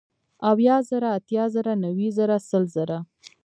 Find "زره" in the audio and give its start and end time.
0.89-1.09, 1.53-1.73, 2.17-2.37, 2.75-2.97